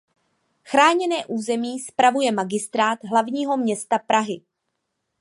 [0.63, 4.41] Chráněné území spravuje Magistrát hlavního města Prahy.